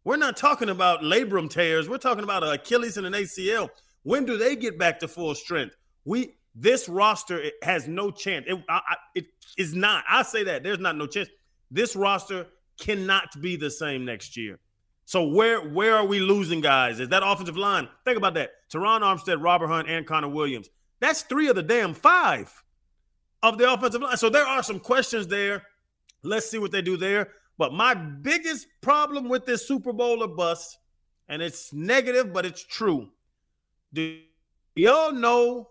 We're 0.05 0.17
not 0.17 0.37
talking 0.37 0.69
about 0.69 1.01
labrum 1.01 1.51
tears. 1.51 1.89
We're 1.89 1.99
talking 1.99 2.25
about 2.25 2.43
Achilles 2.47 2.97
and 2.97 3.07
an 3.07 3.13
ACL. 3.13 3.69
When 4.05 4.25
do 4.25 4.39
they 4.39 4.55
get 4.55 4.79
back 4.79 5.01
to 5.01 5.09
full 5.09 5.35
strength? 5.35 5.75
We 6.05 6.37
this 6.59 6.89
roster 6.89 7.43
has 7.63 7.87
no 7.87 8.11
chance. 8.11 8.47
It, 8.49 8.59
I, 8.69 8.97
it 9.15 9.27
is 9.59 9.75
not. 9.75 10.05
I 10.09 10.23
say 10.23 10.45
that 10.45 10.63
there's 10.63 10.79
not 10.79 10.97
no 10.97 11.07
chance. 11.07 11.29
This 11.71 11.95
roster 11.95 12.47
cannot 12.81 13.41
be 13.41 13.57
the 13.57 13.71
same 13.71 14.07
next 14.07 14.37
year. 14.37 14.59
So 15.05 15.29
where 15.29 15.61
where 15.61 15.95
are 15.95 16.07
we 16.07 16.19
losing 16.19 16.63
guys? 16.63 16.99
Is 16.99 17.11
that 17.11 17.23
offensive 17.25 17.59
line? 17.59 17.89
Think 18.05 18.17
about 18.17 18.35
that. 18.35 18.51
Terron 18.73 19.03
Armstead, 19.03 19.43
Robert 19.43 19.69
Hunt, 19.69 19.89
and 19.89 20.07
Connor 20.07 20.29
Williams. 20.29 20.69
That's 20.99 21.23
three 21.23 21.49
of 21.49 21.57
the 21.57 21.63
damn 21.63 21.93
five 21.93 22.51
of 23.43 23.59
the 23.59 23.71
offensive 23.71 24.01
line. 24.01 24.17
So 24.17 24.31
there 24.31 24.47
are 24.47 24.63
some 24.63 24.81
questions 24.81 25.27
there. 25.27 25.63
Let's 26.23 26.51
see 26.51 26.59
what 26.59 26.73
they 26.73 26.83
do 26.83 26.97
there. 26.97 27.29
But 27.59 27.73
my 27.73 27.95
biggest 27.95 28.67
problem 28.81 29.29
with 29.29 29.45
this 29.45 29.69
Super 29.69 29.93
Bowl 29.93 30.23
or 30.23 30.29
bust, 30.29 30.79
and 31.29 31.43
it's 31.43 31.73
negative, 31.73 32.33
but 32.33 32.47
it's 32.47 32.65
true. 32.65 33.11
Do 33.93 34.19
y'all 34.75 35.13
know 35.13 35.69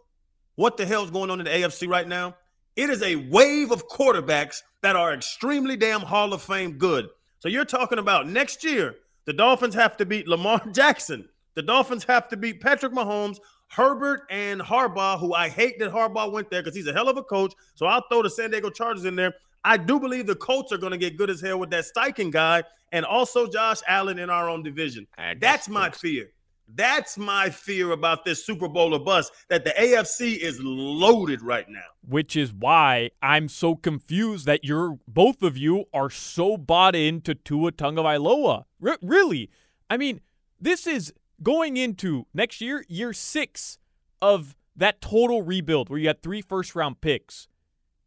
what 0.56 0.78
the 0.78 0.86
hell's 0.86 1.12
going 1.12 1.30
on 1.30 1.40
in 1.40 1.46
the 1.46 1.52
AFC 1.52 1.88
right 1.88 2.08
now? 2.08 2.36
It 2.76 2.90
is 2.90 3.02
a 3.02 3.16
wave 3.16 3.72
of 3.72 3.88
quarterbacks 3.88 4.62
that 4.82 4.96
are 4.96 5.14
extremely 5.14 5.78
damn 5.78 6.02
Hall 6.02 6.34
of 6.34 6.42
Fame 6.42 6.78
good. 6.78 7.08
So 7.40 7.48
you're 7.48 7.66
talking 7.66 8.00
about 8.00 8.28
next 8.28 8.64
year, 8.64 8.96
the 9.26 9.34
Dolphins 9.34 9.76
have 9.76 9.98
to 9.98 10.06
beat 10.06 10.28
Lamar 10.28 10.62
Jackson. 10.72 11.30
The 11.56 11.62
Dolphins 11.62 12.04
have 12.04 12.28
to 12.30 12.38
beat 12.38 12.60
Patrick 12.60 12.92
Mahomes, 12.92 13.38
Herbert, 13.70 14.24
and 14.30 14.62
Harbaugh, 14.62 15.20
who 15.20 15.34
I 15.34 15.50
hate 15.50 15.80
that 15.80 15.92
Harbaugh 15.92 16.32
went 16.32 16.50
there 16.50 16.62
because 16.62 16.76
he's 16.76 16.88
a 16.88 16.94
hell 16.94 17.08
of 17.08 17.18
a 17.18 17.24
coach. 17.24 17.54
So 17.76 17.86
I'll 17.86 18.04
throw 18.10 18.22
the 18.24 18.30
San 18.30 18.52
Diego 18.52 18.70
Chargers 18.70 19.06
in 19.06 19.16
there. 19.16 19.34
I 19.64 19.78
do 19.78 20.00
believe 20.00 20.28
the 20.28 20.36
Colts 20.36 20.72
are 20.72 20.78
going 20.78 20.92
to 20.92 20.98
get 20.98 21.18
good 21.18 21.30
as 21.30 21.42
hell 21.42 21.60
with 21.60 21.72
that 21.72 21.86
Steichen 21.86 22.32
guy 22.32 22.64
and 22.92 23.04
also 23.04 23.48
Josh 23.48 23.80
Allen 23.88 24.20
in 24.20 24.30
our 24.30 24.48
own 24.48 24.62
division. 24.62 25.08
Ah, 25.18 25.34
that's 25.40 25.68
my 25.68 25.90
fear. 25.90 26.30
That's 26.68 27.18
my 27.18 27.50
fear 27.50 27.92
about 27.92 28.26
this 28.26 28.46
Super 28.46 28.68
Bowl 28.68 28.94
of 28.94 29.06
bust 29.06 29.32
that 29.50 29.64
the 29.64 29.72
AFC 29.72 30.38
is 30.38 30.60
loaded 30.62 31.42
right 31.42 31.68
now. 31.70 31.84
Which 32.08 32.36
is 32.36 32.54
why 32.54 33.12
I'm 33.22 33.48
so 33.50 33.76
confused 33.76 34.46
that 34.48 34.66
you're 34.66 34.98
both 35.08 35.44
of 35.44 35.58
you 35.58 35.86
are 35.94 36.10
so 36.10 36.58
bought 36.58 36.96
into 36.96 37.36
Tua 37.36 37.72
Tagovailoa. 37.72 38.66
R- 38.84 38.98
really, 39.02 39.50
I 39.90 39.98
mean, 39.98 40.22
this 40.60 40.88
is 40.88 41.14
going 41.44 41.78
into 41.78 42.26
next 42.34 42.62
year, 42.62 42.84
year 42.88 43.14
six 43.14 43.78
of 44.22 44.56
that 44.76 45.02
total 45.02 45.44
rebuild 45.44 45.90
where 45.90 46.00
you 46.00 46.08
had 46.08 46.24
three 46.24 46.42
first 46.42 46.76
round 46.76 47.00
picks. 47.00 47.48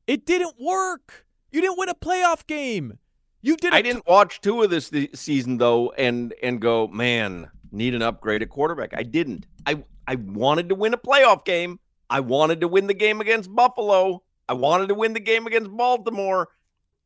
It 0.06 0.26
didn't 0.26 0.56
work. 0.60 1.26
You 1.52 1.60
didn't 1.60 1.78
win 1.78 1.88
a 1.88 1.94
playoff 1.94 2.46
game. 2.46 2.98
You 3.40 3.56
did. 3.56 3.72
I 3.72 3.82
didn't 3.82 4.06
watch 4.06 4.40
Tua 4.40 4.64
of 4.64 4.70
this 4.70 4.90
season 5.14 5.58
though, 5.58 5.90
and 5.92 6.34
and 6.42 6.60
go, 6.60 6.88
man 6.88 7.50
need 7.70 7.94
an 7.94 8.02
upgrade 8.02 8.42
at 8.42 8.48
quarterback. 8.48 8.92
I 8.96 9.02
didn't. 9.02 9.46
I 9.66 9.82
I 10.06 10.16
wanted 10.16 10.68
to 10.70 10.74
win 10.74 10.94
a 10.94 10.98
playoff 10.98 11.44
game. 11.44 11.78
I 12.10 12.20
wanted 12.20 12.60
to 12.62 12.68
win 12.68 12.86
the 12.86 12.94
game 12.94 13.20
against 13.20 13.54
Buffalo. 13.54 14.22
I 14.48 14.54
wanted 14.54 14.88
to 14.88 14.94
win 14.94 15.12
the 15.12 15.20
game 15.20 15.46
against 15.46 15.70
Baltimore. 15.70 16.48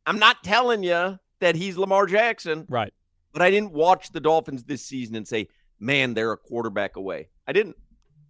I'm 0.06 0.18
not 0.18 0.44
telling 0.44 0.82
you 0.84 1.18
that 1.40 1.56
he's 1.56 1.76
Lamar 1.76 2.06
Jackson. 2.06 2.66
Right. 2.68 2.92
But 3.32 3.42
I 3.42 3.50
didn't 3.50 3.72
watch 3.72 4.12
the 4.12 4.20
Dolphins 4.20 4.64
this 4.64 4.84
season 4.84 5.16
and 5.16 5.26
say, 5.26 5.48
"Man, 5.80 6.14
they're 6.14 6.32
a 6.32 6.36
quarterback 6.36 6.96
away." 6.96 7.28
I 7.46 7.52
didn't. 7.52 7.76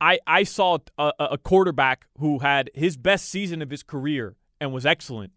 I 0.01 0.19
I 0.27 0.45
saw 0.45 0.79
a, 0.99 1.13
a 1.19 1.39
quarterback 1.39 2.07
who 2.19 2.39
had 2.39 2.71
his 2.75 2.97
best 2.97 3.29
season 3.29 3.63
of 3.63 3.71
his 3.71 3.83
career 3.83 4.37
and 4.61 4.73
was 4.73 4.87
excellent 4.87 5.33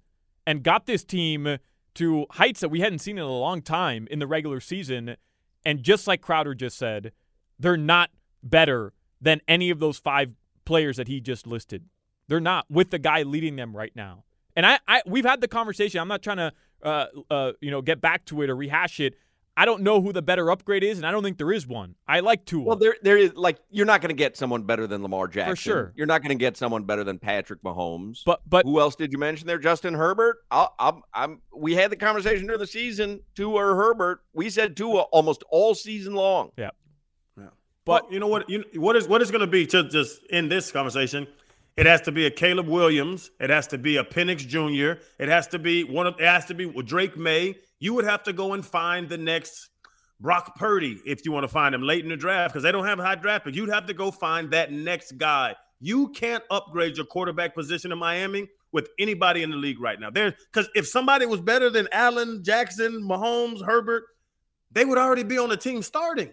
and 0.48 0.64
got 0.64 0.86
this 0.86 1.04
team 1.04 1.58
to 1.96 2.25
heights 2.32 2.60
that 2.60 2.70
we 2.70 2.82
hadn't 2.82 3.00
seen 3.00 3.18
in 3.18 3.24
a 3.24 3.30
long 3.30 3.62
time 3.62 4.08
in 4.12 4.20
the 4.20 4.28
regular 4.28 4.60
season 4.60 5.16
and 5.65 5.84
just 5.84 6.07
like 6.07 6.22
Crowder 6.22 6.53
just 6.53 6.77
said, 6.77 7.12
they're 7.60 7.77
not 7.77 8.12
better 8.43 8.93
than 9.19 9.41
any 9.48 9.69
of 9.69 9.79
those 9.79 9.98
five 9.98 10.34
players 10.65 10.98
that 10.98 11.07
he 11.07 11.19
just 11.19 11.48
listed. 11.48 11.86
They're 12.27 12.39
not 12.39 12.65
with 12.69 12.91
the 12.91 13.00
guy 13.00 13.24
leading 13.24 13.55
them 13.55 13.75
right 13.75 13.95
now. 13.95 14.24
And 14.55 14.65
I, 14.65 14.79
I 14.88 15.01
we've 15.05 15.25
had 15.25 15.41
the 15.41 15.48
conversation. 15.48 16.00
I'm 16.00 16.07
not 16.07 16.22
trying 16.22 16.38
to, 16.38 16.53
uh, 16.84 17.05
uh, 17.29 17.51
you 17.62 17.72
know, 17.72 17.81
get 17.81 18.01
back 18.01 18.25
to 18.25 18.41
it 18.41 18.50
or 18.50 18.55
rehash 18.55 19.00
it. 19.00 19.15
I 19.57 19.63
don't 19.63 19.83
know 19.83 20.01
who 20.01 20.12
the 20.12 20.21
better 20.21 20.51
upgrade 20.51 20.83
is, 20.83 20.97
and 20.97 21.07
I 21.07 21.12
don't 21.12 21.24
think 21.24 21.38
there 21.38 21.51
is 21.51 21.65
one. 21.65 21.95
I 22.07 22.19
like 22.19 22.45
Tua. 22.45 22.63
Well, 22.63 22.75
there 22.75 22.95
there 23.01 23.17
is 23.17 23.33
like 23.35 23.57
you're 23.69 23.85
not 23.85 24.01
going 24.01 24.09
to 24.09 24.15
get 24.15 24.35
someone 24.35 24.63
better 24.63 24.85
than 24.85 25.01
Lamar 25.01 25.27
Jackson. 25.27 25.55
For 25.55 25.62
sure. 25.62 25.93
You're 25.95 26.07
not 26.07 26.21
going 26.21 26.38
to 26.38 26.41
get 26.41 26.57
someone 26.57 26.83
better 26.83 27.05
than 27.05 27.19
Patrick 27.19 27.62
Mahomes. 27.63 28.21
But 28.25 28.41
but 28.45 28.65
who 28.65 28.79
else 28.81 28.95
did 28.95 29.13
you 29.13 29.17
mention 29.17 29.47
there? 29.47 29.57
Justin 29.57 29.93
Herbert. 29.93 30.39
i 30.51 30.67
I'm 30.77 31.01
I'm. 31.13 31.41
We 31.55 31.75
had 31.75 31.89
the 31.89 31.95
conversation 31.95 32.47
during 32.47 32.59
the 32.59 32.67
season. 32.67 33.21
Tua 33.35 33.53
or 33.53 33.75
Herbert. 33.75 34.21
We 34.33 34.50
said 34.50 34.75
Tua 34.75 35.01
almost 35.03 35.43
all 35.50 35.74
season 35.74 36.15
long. 36.15 36.51
Yeah. 36.57 36.71
Yeah. 37.38 37.45
But 37.85 38.03
well, 38.03 38.13
you 38.13 38.19
know 38.19 38.27
what? 38.27 38.50
You 38.50 38.65
what 38.75 38.97
is 38.97 39.07
what 39.07 39.21
is 39.21 39.31
going 39.31 39.41
to 39.41 39.47
be 39.47 39.65
to 39.67 39.88
just 39.88 40.19
in 40.29 40.50
this 40.50 40.71
conversation? 40.71 41.27
It 41.77 41.86
has 41.86 42.01
to 42.01 42.12
be 42.12 42.25
a 42.25 42.32
Caleb 42.32 42.67
Williams. 42.67 43.32
It 43.39 43.50
has 43.50 43.67
to 43.67 43.77
be 43.77 43.98
a 43.98 44.03
Penix 44.03 44.48
Jr. 44.48 45.01
It 45.20 45.27
has 45.27 45.48
to 45.48 45.60
be 45.60 45.84
one 45.84 46.08
of. 46.08 46.15
It 46.20 46.25
has 46.25 46.46
to 46.46 46.53
be 46.53 46.72
Drake 46.84 47.17
Maye. 47.17 47.55
You 47.79 47.94
would 47.94 48.05
have 48.05 48.24
to 48.24 48.34
go 48.34 48.53
and 48.53 48.65
find 48.65 49.10
the 49.10 49.17
next 49.17 49.70
Brock 50.22 50.55
Purdy, 50.55 51.01
if 51.05 51.25
you 51.25 51.34
want 51.34 51.44
to 51.44 51.50
find 51.50 51.75
him 51.75 51.82
late 51.82 52.03
in 52.03 52.10
the 52.10 52.15
draft, 52.15 52.53
because 52.53 52.63
they 52.63 52.72
don't 52.72 52.86
have 52.86 52.98
high 53.00 53.15
draft 53.15 53.46
pick. 53.46 53.55
You'd 53.55 53.70
have 53.70 53.88
to 53.88 53.94
go 53.94 54.10
find 54.12 54.51
that 54.51 54.72
next 54.72 55.17
guy. 55.17 55.55
You 55.82 56.10
can't 56.10 56.44
upgrade 56.50 56.96
your 56.96 57.05
quarterback 57.05 57.53
position 57.53 57.91
in 57.91 57.98
Miami 57.98 58.48
with 58.72 58.88
anybody 58.98 59.44
in 59.44 59.51
the 59.51 59.58
league 59.58 59.82
right 59.82 60.00
now. 60.00 60.10
There, 60.10 60.34
because 60.51 60.70
if 60.75 60.88
somebody 60.88 61.25
was 61.25 61.41
better 61.41 61.70
than 61.70 61.89
Allen, 61.91 62.44
Jackson, 62.44 63.03
Mahomes, 63.03 63.63
Herbert, 63.63 64.03
they 64.72 64.86
would 64.86 64.98
already 64.98 65.24
be 65.24 65.38
on 65.38 65.50
the 65.50 65.58
team 65.58 65.82
starting. 65.82 66.32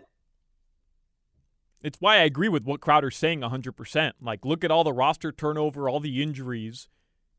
It's 1.82 1.98
why 2.00 2.16
I 2.16 2.22
agree 2.22 2.48
with 2.48 2.64
what 2.64 2.80
Crowder's 2.80 3.16
saying 3.16 3.40
100%. 3.40 4.12
Like, 4.20 4.44
look 4.44 4.64
at 4.64 4.70
all 4.70 4.84
the 4.84 4.92
roster 4.92 5.32
turnover, 5.32 5.88
all 5.88 6.00
the 6.00 6.22
injuries, 6.22 6.88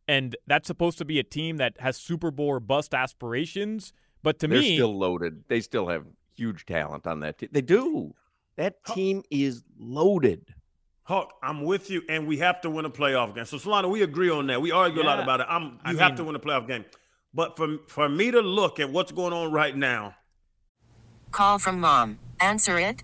and 0.07 0.35
that's 0.47 0.67
supposed 0.67 0.97
to 0.97 1.05
be 1.05 1.19
a 1.19 1.23
team 1.23 1.57
that 1.57 1.79
has 1.79 1.97
Super 1.97 2.31
Bowl 2.31 2.47
or 2.47 2.59
bust 2.59 2.93
aspirations. 2.93 3.93
But 4.21 4.39
to 4.39 4.47
me 4.47 4.55
They're 4.55 4.61
me, 4.61 4.75
still 4.75 4.97
loaded. 4.97 5.43
They 5.47 5.61
still 5.61 5.87
have 5.87 6.05
huge 6.35 6.65
talent 6.65 7.07
on 7.07 7.21
that 7.21 7.37
team. 7.39 7.49
They 7.51 7.61
do. 7.61 8.13
That 8.55 8.83
team 8.85 9.23
is 9.31 9.63
loaded. 9.79 10.53
Hawk, 11.03 11.33
I'm 11.41 11.63
with 11.63 11.89
you, 11.89 12.01
and 12.07 12.27
we 12.27 12.37
have 12.37 12.61
to 12.61 12.69
win 12.69 12.85
a 12.85 12.89
playoff 12.89 13.35
game. 13.35 13.45
So, 13.45 13.57
Solana, 13.57 13.89
we 13.89 14.03
agree 14.03 14.29
on 14.29 14.47
that. 14.47 14.61
We 14.61 14.71
argue 14.71 15.01
yeah. 15.01 15.07
a 15.07 15.09
lot 15.09 15.19
about 15.19 15.41
it. 15.41 15.47
I'm, 15.49 15.63
you 15.63 15.79
I 15.83 15.93
have 15.95 16.11
mean, 16.11 16.15
to 16.17 16.23
win 16.25 16.35
a 16.35 16.39
playoff 16.39 16.67
game. 16.67 16.85
But 17.33 17.57
for 17.57 17.77
for 17.87 18.07
me 18.07 18.31
to 18.31 18.41
look 18.41 18.79
at 18.79 18.91
what's 18.91 19.11
going 19.11 19.33
on 19.33 19.51
right 19.51 19.75
now. 19.75 20.15
Call 21.31 21.57
from 21.57 21.79
mom. 21.79 22.19
Answer 22.39 22.77
it. 22.77 23.03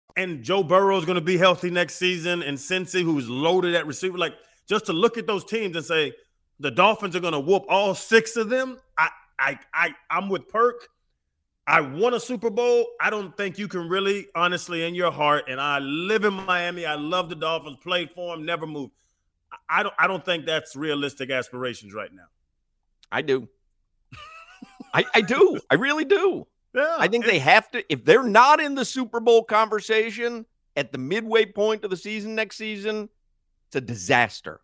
And 0.21 0.43
Joe 0.43 0.61
Burrow 0.61 0.99
is 0.99 1.05
going 1.05 1.15
to 1.15 1.21
be 1.21 1.35
healthy 1.35 1.71
next 1.71 1.95
season, 1.95 2.43
and 2.43 2.55
Cincy, 2.55 3.01
who's 3.01 3.27
loaded 3.27 3.73
at 3.73 3.87
receiver. 3.87 4.19
Like, 4.19 4.35
just 4.69 4.85
to 4.85 4.93
look 4.93 5.17
at 5.17 5.25
those 5.25 5.43
teams 5.43 5.75
and 5.75 5.83
say 5.83 6.13
the 6.59 6.69
Dolphins 6.69 7.15
are 7.15 7.19
going 7.19 7.33
to 7.33 7.39
whoop 7.39 7.65
all 7.67 7.95
six 7.95 8.35
of 8.35 8.47
them. 8.47 8.77
I, 8.99 9.09
I, 9.39 9.59
I, 9.73 9.95
I'm 10.11 10.29
with 10.29 10.47
Perk. 10.47 10.89
I 11.65 11.81
won 11.81 12.13
a 12.13 12.19
Super 12.19 12.51
Bowl. 12.51 12.85
I 12.99 13.09
don't 13.09 13.35
think 13.35 13.57
you 13.57 13.67
can 13.67 13.89
really, 13.89 14.27
honestly, 14.35 14.83
in 14.83 14.93
your 14.93 15.11
heart. 15.11 15.45
And 15.47 15.59
I 15.59 15.79
live 15.79 16.23
in 16.23 16.33
Miami. 16.33 16.85
I 16.85 16.95
love 16.95 17.29
the 17.29 17.35
Dolphins. 17.35 17.77
Played 17.81 18.11
for 18.11 18.35
them. 18.35 18.45
Never 18.45 18.67
moved. 18.67 18.91
I 19.67 19.81
don't. 19.81 19.95
I 19.97 20.05
don't 20.05 20.23
think 20.23 20.45
that's 20.45 20.75
realistic 20.75 21.31
aspirations 21.31 21.95
right 21.95 22.13
now. 22.13 22.27
I 23.11 23.23
do. 23.23 23.49
I, 24.93 25.03
I 25.15 25.21
do. 25.21 25.59
I 25.71 25.75
really 25.75 26.05
do. 26.05 26.45
Yeah, 26.73 26.95
I 26.97 27.07
think 27.07 27.25
they 27.25 27.39
have 27.39 27.69
to. 27.71 27.83
If 27.91 28.05
they're 28.05 28.23
not 28.23 28.61
in 28.61 28.75
the 28.75 28.85
Super 28.85 29.19
Bowl 29.19 29.43
conversation 29.43 30.45
at 30.75 30.91
the 30.91 30.97
midway 30.97 31.45
point 31.45 31.83
of 31.83 31.89
the 31.89 31.97
season 31.97 32.35
next 32.35 32.55
season, 32.57 33.09
it's 33.67 33.75
a 33.75 33.81
disaster. 33.81 34.61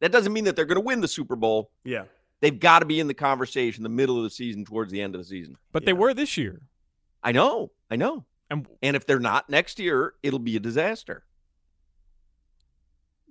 That 0.00 0.12
doesn't 0.12 0.32
mean 0.32 0.44
that 0.44 0.56
they're 0.56 0.64
going 0.64 0.76
to 0.76 0.80
win 0.80 1.00
the 1.00 1.08
Super 1.08 1.36
Bowl. 1.36 1.70
Yeah. 1.84 2.04
They've 2.40 2.58
got 2.58 2.78
to 2.78 2.86
be 2.86 3.00
in 3.00 3.06
the 3.06 3.14
conversation 3.14 3.82
the 3.82 3.90
middle 3.90 4.16
of 4.16 4.24
the 4.24 4.30
season 4.30 4.64
towards 4.64 4.90
the 4.90 5.02
end 5.02 5.14
of 5.14 5.20
the 5.20 5.26
season. 5.26 5.58
But 5.72 5.84
they 5.84 5.92
were 5.92 6.14
this 6.14 6.38
year. 6.38 6.62
I 7.22 7.32
know. 7.32 7.70
I 7.90 7.96
know. 7.96 8.24
And 8.48 8.66
and 8.82 8.96
if 8.96 9.06
they're 9.06 9.20
not 9.20 9.50
next 9.50 9.78
year, 9.78 10.14
it'll 10.22 10.38
be 10.38 10.56
a 10.56 10.60
disaster. 10.60 11.24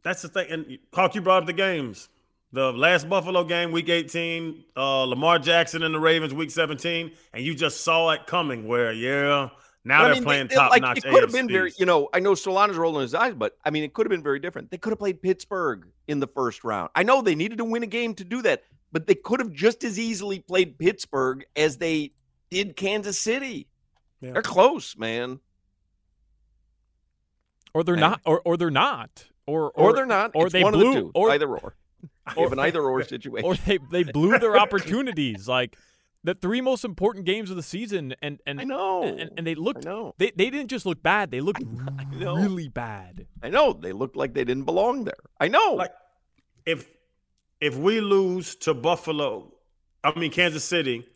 That's 0.03 0.21
the 0.21 0.29
thing. 0.29 0.47
And 0.49 0.79
Hawk, 0.93 1.15
you 1.15 1.21
brought 1.21 1.41
up 1.41 1.47
the 1.47 1.53
games. 1.53 2.07
The 2.51 2.71
last 2.73 3.07
Buffalo 3.07 3.43
game, 3.43 3.71
week 3.71 3.89
18, 3.89 4.63
uh, 4.75 5.03
Lamar 5.03 5.37
Jackson 5.37 5.83
and 5.83 5.93
the 5.93 5.99
Ravens, 5.99 6.33
week 6.33 6.49
17, 6.49 7.11
and 7.33 7.45
you 7.45 7.53
just 7.53 7.81
saw 7.81 8.09
it 8.09 8.25
coming 8.25 8.67
where, 8.67 8.91
yeah, 8.91 9.49
now 9.83 10.01
I 10.01 10.05
they're 10.05 10.13
mean, 10.15 10.23
playing 10.23 10.47
they- 10.47 10.55
top 10.55 10.71
like, 10.71 10.81
notch. 10.81 10.97
It 10.97 11.03
could 11.03 11.21
have 11.21 11.31
been 11.31 11.47
very, 11.47 11.71
you 11.77 11.85
know, 11.85 12.09
I 12.11 12.19
know 12.19 12.31
Solana's 12.33 12.75
rolling 12.77 13.03
his 13.03 13.13
eyes, 13.13 13.35
but 13.35 13.55
I 13.63 13.69
mean, 13.69 13.83
it 13.83 13.93
could 13.93 14.07
have 14.07 14.09
been 14.09 14.23
very 14.23 14.39
different. 14.39 14.71
They 14.71 14.79
could 14.79 14.89
have 14.89 14.97
played 14.99 15.21
Pittsburgh 15.21 15.85
in 16.07 16.19
the 16.19 16.25
first 16.27 16.63
round. 16.63 16.89
I 16.95 17.03
know 17.03 17.21
they 17.21 17.35
needed 17.35 17.59
to 17.59 17.65
win 17.65 17.83
a 17.83 17.87
game 17.87 18.15
to 18.15 18.23
do 18.23 18.41
that, 18.41 18.63
but 18.91 19.05
they 19.05 19.13
could 19.15 19.39
have 19.41 19.51
just 19.51 19.83
as 19.83 19.99
easily 19.99 20.39
played 20.39 20.79
Pittsburgh 20.79 21.45
as 21.55 21.77
they 21.77 22.13
did 22.49 22.75
Kansas 22.75 23.19
City. 23.19 23.67
Yeah. 24.21 24.31
They're 24.33 24.41
close, 24.41 24.97
man. 24.97 25.39
Or 27.75 27.83
they're 27.83 27.93
Hey. 27.95 28.01
not. 28.01 28.21
Or 28.25 28.41
or 28.43 28.57
they're 28.57 28.71
not. 28.71 29.25
Or 29.45 29.71
Or, 29.71 29.93
they're 29.93 30.05
not. 30.07 30.31
Or 30.33 30.45
It's 30.47 30.53
they 30.53 30.63
one 30.63 30.73
blew. 30.73 30.87
of 30.89 30.93
the 30.95 31.01
two. 31.01 31.11
Or 31.13 31.29
either 31.31 31.47
or. 31.47 31.75
You 32.35 32.43
have 32.43 32.53
an 32.53 32.59
either 32.59 32.81
or 32.81 33.03
situation. 33.03 33.45
or 33.45 33.55
they 33.55 33.79
they 33.91 34.03
blew 34.03 34.37
their 34.39 34.57
opportunities. 34.57 35.47
Like 35.47 35.75
the 36.23 36.35
three 36.35 36.61
most 36.61 36.83
important 36.83 37.25
games 37.25 37.49
of 37.49 37.55
the 37.55 37.63
season, 37.63 38.13
and 38.21 38.39
and 38.45 38.59
I 38.59 38.63
know. 38.63 39.03
and, 39.03 39.31
and 39.37 39.47
they 39.47 39.55
looked. 39.55 39.85
I 39.85 39.89
know. 39.89 40.15
They 40.17 40.31
they 40.35 40.49
didn't 40.49 40.67
just 40.67 40.85
look 40.85 41.01
bad. 41.01 41.31
They 41.31 41.41
looked 41.41 41.63
know. 42.11 42.35
really 42.35 42.67
bad. 42.67 43.27
I 43.41 43.49
know. 43.49 43.73
They 43.73 43.93
looked 43.93 44.15
like 44.15 44.33
they 44.33 44.43
didn't 44.43 44.65
belong 44.65 45.05
there. 45.05 45.13
I 45.39 45.47
know. 45.47 45.75
Like, 45.75 45.91
if 46.65 46.87
if 47.61 47.77
we 47.77 48.01
lose 48.01 48.55
to 48.57 48.73
Buffalo, 48.73 49.53
I 50.03 50.17
mean 50.17 50.31
Kansas 50.31 50.63
City, 50.63 51.07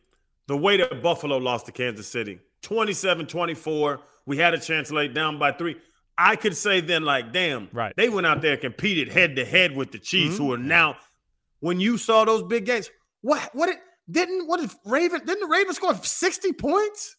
the 0.47 0.57
way 0.57 0.77
that 0.77 1.01
Buffalo 1.01 1.37
lost 1.37 1.65
to 1.67 1.71
Kansas 1.71 2.07
City, 2.07 2.39
27-24, 2.63 3.99
we 4.25 4.37
had 4.37 4.53
a 4.53 4.59
chance 4.59 4.91
late 4.91 5.13
down 5.13 5.37
by 5.37 5.51
three. 5.51 5.75
I 6.17 6.35
could 6.35 6.55
say 6.55 6.79
then, 6.81 7.03
like, 7.03 7.33
damn, 7.33 7.69
Right. 7.73 7.93
they 7.97 8.07
went 8.09 8.27
out 8.27 8.41
there 8.41 8.53
and 8.53 8.61
competed 8.61 9.09
head 9.09 9.35
to 9.37 9.45
head 9.45 9.75
with 9.75 9.91
the 9.91 9.99
Chiefs, 9.99 10.35
Mm-hmm. 10.35 10.43
who 10.43 10.53
are 10.53 10.57
now. 10.57 10.97
When 11.59 11.79
you 11.79 11.97
saw 11.97 12.25
those 12.25 12.43
big 12.43 12.65
games, 12.65 12.89
what 13.21 13.49
what 13.53 13.69
it 13.69 13.77
didn't 14.11 14.47
what 14.47 14.59
if 14.59 14.75
Raven 14.85 15.21
didn't 15.25 15.39
the 15.39 15.47
Ravens 15.47 15.77
score 15.77 15.95
sixty 16.03 16.51
points? 16.53 17.15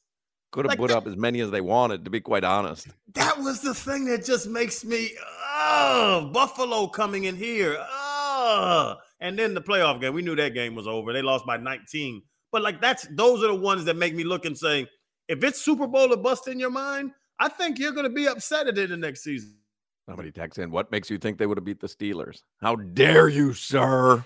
could 0.53 0.67
have 0.67 0.71
like 0.71 0.79
put 0.79 0.91
that- 0.91 0.99
up 0.99 1.07
as 1.09 1.17
many 1.17 1.41
as 1.41 1.51
they 1.51 1.61
wanted, 1.61 2.05
to 2.05 2.11
be 2.11 2.21
quite 2.21 2.45
honest. 2.45 2.87
That 3.15 3.39
was 3.41 3.61
the 3.63 3.75
thing 3.75 4.05
that 4.05 4.25
just 4.25 4.47
makes 4.47 4.85
me, 4.85 5.11
oh, 5.57 6.31
Buffalo 6.33 6.87
coming 6.87 7.25
in 7.25 7.35
here. 7.37 7.77
Oh. 7.91 8.95
And 9.21 9.37
then 9.39 9.55
the 9.55 9.61
playoff 9.63 10.01
game, 10.01 10.13
we 10.15 10.23
knew 10.23 10.37
that 10.37 10.55
game 10.55 10.75
was 10.77 10.87
over. 10.87 11.13
They 11.13 11.23
lost 11.23 11.45
by 11.47 11.57
19. 11.57 12.23
But 12.53 12.63
like 12.63 12.81
that's 12.81 13.07
those 13.11 13.43
are 13.43 13.49
the 13.49 13.55
ones 13.57 13.85
that 13.87 13.97
make 13.97 14.15
me 14.15 14.23
look 14.23 14.45
and 14.45 14.57
say, 14.57 14.87
if 15.27 15.43
it's 15.43 15.61
Super 15.61 15.87
Bowl 15.89 16.13
or 16.13 16.17
bust 16.17 16.47
in 16.47 16.61
your 16.61 16.71
mind, 16.71 17.11
I 17.45 17.49
think 17.49 17.79
you're 17.79 17.93
going 17.93 18.05
to 18.05 18.11
be 18.11 18.27
upset 18.27 18.69
at 18.69 18.79
it 18.79 18.91
in 18.91 19.03
the 19.03 19.07
next 19.07 19.23
season. 19.23 19.57
Somebody 20.07 20.33
texts 20.33 20.59
in, 20.59 20.71
what 20.71 20.91
makes 20.91 21.11
you 21.11 21.19
think 21.19 21.37
they 21.37 21.45
would 21.45 21.59
have 21.59 21.65
beat 21.67 21.79
the 21.79 21.87
Steelers? 21.87 22.41
How 22.63 22.77
dare 22.77 23.29
you, 23.29 23.53
sir? 23.53 24.25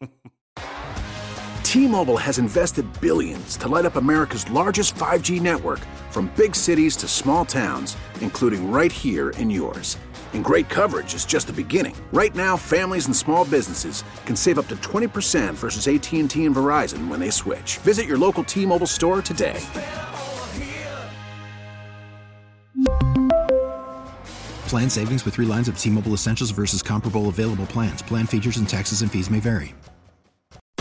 T-Mobile 1.64 2.16
has 2.18 2.38
invested 2.38 2.86
billions 3.00 3.56
to 3.56 3.66
light 3.66 3.84
up 3.84 3.96
America's 3.96 4.48
largest 4.50 4.94
5G 4.94 5.40
network 5.40 5.80
from 6.10 6.30
big 6.36 6.54
cities 6.54 6.94
to 6.98 7.08
small 7.08 7.44
towns, 7.44 7.96
including 8.20 8.70
right 8.70 8.92
here 8.92 9.30
in 9.30 9.50
yours. 9.50 9.98
And 10.32 10.44
great 10.44 10.68
coverage 10.68 11.14
is 11.14 11.24
just 11.24 11.48
the 11.48 11.52
beginning. 11.52 11.96
Right 12.12 12.34
now, 12.34 12.56
families 12.56 13.06
and 13.06 13.16
small 13.16 13.44
businesses 13.44 14.04
can 14.24 14.36
save 14.36 14.60
up 14.60 14.68
to 14.68 14.76
20% 14.76 15.54
versus 15.54 15.88
AT&T 15.88 16.44
and 16.44 16.54
Verizon 16.54 17.08
when 17.08 17.18
they 17.18 17.30
switch. 17.30 17.78
Visit 17.78 18.06
your 18.06 18.18
local 18.18 18.44
T-Mobile 18.44 18.86
store 18.86 19.20
today. 19.20 19.60
Plan 24.68 24.88
savings 24.88 25.24
with 25.24 25.34
three 25.34 25.46
lines 25.46 25.68
of 25.68 25.78
T 25.78 25.90
Mobile 25.90 26.12
Essentials 26.12 26.50
versus 26.50 26.82
comparable 26.82 27.28
available 27.28 27.66
plans. 27.66 28.02
Plan 28.02 28.26
features 28.26 28.56
and 28.56 28.68
taxes 28.68 29.02
and 29.02 29.10
fees 29.10 29.30
may 29.30 29.40
vary. 29.40 29.74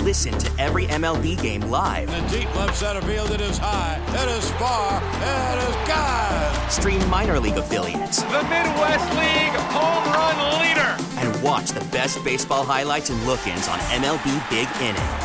Listen 0.02 0.38
to 0.40 0.52
every 0.62 0.86
MLB 0.88 1.40
game 1.42 1.62
live. 1.62 2.10
In 2.10 2.26
the 2.26 2.40
deep 2.40 2.56
left 2.56 2.76
center 2.76 3.02
field, 3.02 3.30
it 3.32 3.40
is 3.42 3.58
high, 3.60 4.02
it 4.10 4.30
is 4.38 4.50
far, 4.52 4.98
it 4.98 5.70
is 5.70 5.76
God. 5.88 6.72
Stream 6.72 7.08
minor 7.10 7.40
league 7.40 7.58
affiliates 7.58 8.24
The 8.24 8.42
Midwest 8.44 9.10
League 9.14 9.56
home 9.70 10.12
run 10.12 10.60
leader. 10.60 10.98
and 11.20 11.44
watch 11.44 11.70
the 11.70 11.86
best 11.92 12.24
baseball 12.24 12.64
highlights 12.64 13.10
and 13.12 13.24
look-ins 13.28 13.68
on 13.68 13.78
MLB 13.80 14.50
Big 14.50 14.68
Inning. 14.82 15.21